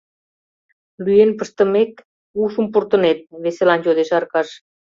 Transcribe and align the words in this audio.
—Лӱен 1.03 1.31
пыштымек, 1.37 1.91
ушым 2.41 2.65
пуртынет?— 2.73 3.19
веселан 3.43 3.79
йодеш 3.85 4.09
Аркаш. 4.17 4.49